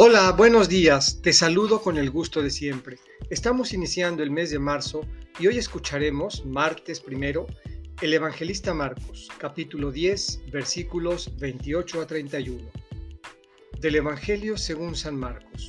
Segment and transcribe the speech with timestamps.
[0.00, 1.20] Hola, buenos días.
[1.22, 2.98] Te saludo con el gusto de siempre.
[3.30, 5.00] Estamos iniciando el mes de marzo
[5.40, 7.48] y hoy escucharemos, martes primero,
[8.00, 12.70] el evangelista Marcos, capítulo 10, versículos 28 a 31.
[13.80, 15.68] Del Evangelio según San Marcos.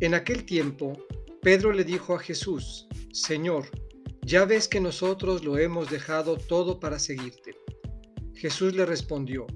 [0.00, 0.92] En aquel tiempo,
[1.40, 3.70] Pedro le dijo a Jesús, Señor,
[4.20, 7.56] ya ves que nosotros lo hemos dejado todo para seguirte.
[8.34, 9.46] Jesús le respondió,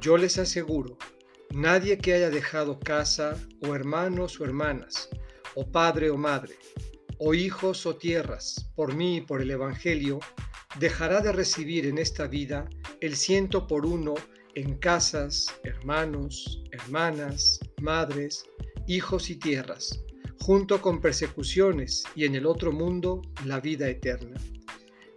[0.00, 0.96] Yo les aseguro,
[1.52, 5.08] Nadie que haya dejado casa, o hermanos o hermanas,
[5.54, 6.56] o padre o madre,
[7.18, 10.20] o hijos o tierras, por mí y por el Evangelio,
[10.78, 12.68] dejará de recibir en esta vida
[13.00, 14.14] el ciento por uno
[14.54, 18.44] en casas, hermanos, hermanas, madres,
[18.86, 20.04] hijos y tierras,
[20.40, 24.38] junto con persecuciones y en el otro mundo la vida eterna.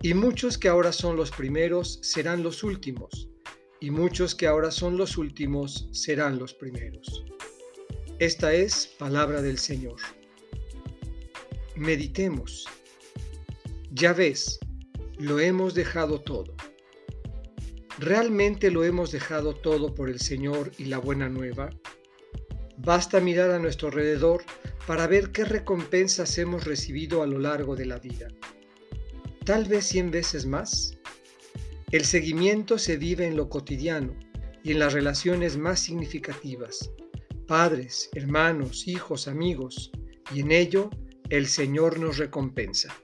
[0.02, 3.31] Y muchos que ahora son los primeros serán los últimos
[3.82, 7.26] y muchos que ahora son los últimos serán los primeros.
[8.20, 9.98] Esta es palabra del Señor.
[11.76, 12.68] Meditemos.
[13.92, 14.60] Ya ves,
[15.18, 16.56] lo hemos dejado todo.
[17.98, 21.72] ¿Realmente lo hemos dejado todo por el Señor y la buena nueva?
[22.78, 24.44] Basta mirar a nuestro alrededor
[24.86, 28.28] para ver qué recompensas hemos recibido a lo largo de la vida.
[29.44, 31.01] Tal vez cien veces más
[31.92, 34.16] el seguimiento se vive en lo cotidiano
[34.64, 36.92] y en las relaciones más significativas,
[37.48, 39.92] padres, hermanos, hijos, amigos,
[40.34, 40.90] y en ello
[41.30, 42.96] el Señor nos recompensa.